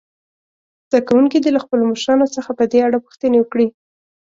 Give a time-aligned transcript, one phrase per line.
[0.89, 3.67] زده کوونکي دې له خپلو مشرانو څخه په دې اړه پوښتنې وکړي.